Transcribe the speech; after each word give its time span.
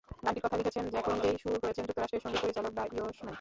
গানটির 0.25 0.43
কথা 0.45 0.59
লিখেছেন 0.59 0.85
জ্যাকো 0.93 1.09
নিজেই, 1.15 1.37
সুর 1.41 1.61
করেছেন 1.63 1.83
যুক্তরাষ্ট্রের 1.87 2.23
সংগীত 2.23 2.39
পরিচালক 2.43 2.71
দ্য 2.77 2.83
ইয়শম্যান। 2.93 3.29